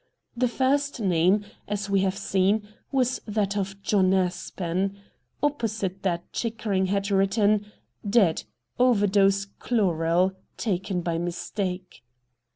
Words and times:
The 0.35 0.47
first 0.47 0.99
name, 0.99 1.45
as 1.67 1.87
we 1.87 1.99
have 1.99 2.17
seen, 2.17 2.67
was 2.91 3.21
that 3.27 3.55
of 3.55 3.79
John 3.83 4.15
Aspen. 4.15 4.97
Opposite 5.43 6.01
that 6.01 6.33
Chickering 6.33 6.87
had 6.87 7.11
written:' 7.11 7.67
Dead. 8.17 8.45
Over 8.79 9.05
dose 9.05 9.45
chloral, 9.59 10.31
taken 10.57 11.01
by 11.01 11.19
mistake.' 11.19 12.01